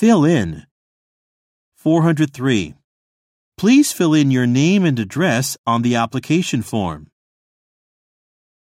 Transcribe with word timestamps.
Fill 0.00 0.24
in. 0.24 0.64
403. 1.76 2.72
Please 3.58 3.92
fill 3.92 4.14
in 4.14 4.30
your 4.30 4.46
name 4.46 4.86
and 4.86 4.98
address 4.98 5.58
on 5.66 5.82
the 5.82 5.94
application 5.94 6.62
form. 6.62 7.09